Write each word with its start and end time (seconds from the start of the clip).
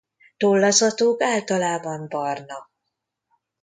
Tollazatuk 0.37 1.21
általában 1.23 2.05
barna. 2.09 2.69